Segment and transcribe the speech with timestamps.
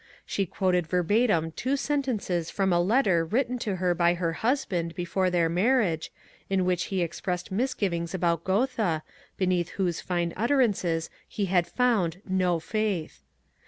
[0.25, 5.29] She quoted verbatim two sentences fr<nn a letter written to her by her husband before
[5.29, 6.11] their marriage
[6.49, 9.03] in which he ex pressed misgivings about Goethe,
[9.37, 13.21] beneath whose fine utter ances he had found ^^ no faith."